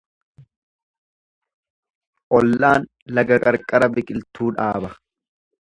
[2.39, 4.95] Ollaan laga qarqara biqiltuu dhaaba.